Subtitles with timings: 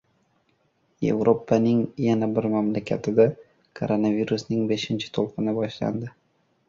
[1.09, 3.27] Evropaning yana bir mamlakatida
[3.81, 6.11] koronavirusning beshinchi to`lqini boshlandi